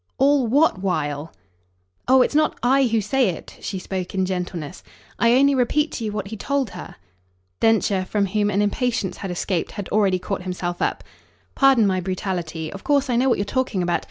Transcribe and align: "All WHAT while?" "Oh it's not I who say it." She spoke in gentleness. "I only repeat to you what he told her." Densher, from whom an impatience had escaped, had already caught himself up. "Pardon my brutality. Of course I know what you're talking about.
"All 0.17 0.47
WHAT 0.47 0.79
while?" 0.79 1.31
"Oh 2.07 2.23
it's 2.23 2.33
not 2.33 2.57
I 2.63 2.87
who 2.87 3.01
say 3.01 3.29
it." 3.29 3.55
She 3.61 3.77
spoke 3.77 4.15
in 4.15 4.25
gentleness. 4.25 4.81
"I 5.19 5.35
only 5.35 5.53
repeat 5.53 5.91
to 5.91 6.03
you 6.03 6.11
what 6.11 6.29
he 6.29 6.35
told 6.37 6.71
her." 6.71 6.95
Densher, 7.59 8.05
from 8.05 8.25
whom 8.25 8.49
an 8.49 8.63
impatience 8.63 9.17
had 9.17 9.29
escaped, 9.29 9.73
had 9.73 9.87
already 9.89 10.17
caught 10.17 10.41
himself 10.41 10.81
up. 10.81 11.03
"Pardon 11.53 11.85
my 11.85 12.01
brutality. 12.01 12.73
Of 12.73 12.83
course 12.83 13.11
I 13.11 13.15
know 13.15 13.29
what 13.29 13.37
you're 13.37 13.45
talking 13.45 13.83
about. 13.83 13.99